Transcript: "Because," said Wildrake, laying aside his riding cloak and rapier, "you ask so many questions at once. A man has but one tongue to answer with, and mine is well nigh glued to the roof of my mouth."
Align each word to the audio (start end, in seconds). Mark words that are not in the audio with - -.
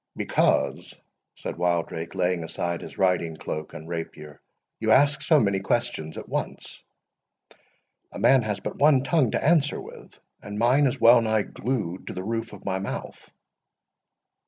"Because," 0.17 0.95
said 1.35 1.59
Wildrake, 1.59 2.15
laying 2.15 2.43
aside 2.43 2.81
his 2.81 2.97
riding 2.97 3.37
cloak 3.37 3.75
and 3.75 3.87
rapier, 3.87 4.41
"you 4.79 4.89
ask 4.89 5.21
so 5.21 5.39
many 5.39 5.59
questions 5.59 6.17
at 6.17 6.27
once. 6.27 6.83
A 8.11 8.17
man 8.17 8.41
has 8.41 8.59
but 8.59 8.77
one 8.79 9.03
tongue 9.03 9.29
to 9.29 9.45
answer 9.45 9.79
with, 9.79 10.19
and 10.41 10.57
mine 10.57 10.87
is 10.87 10.99
well 10.99 11.21
nigh 11.21 11.43
glued 11.43 12.07
to 12.07 12.13
the 12.13 12.23
roof 12.23 12.51
of 12.51 12.65
my 12.65 12.79
mouth." 12.79 13.29